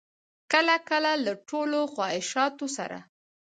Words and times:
کله 0.51 0.75
کله 0.89 1.11
له 1.25 1.33
ټولو 1.49 1.79
خواهشاتو 1.93 2.65
سره. 2.77 2.97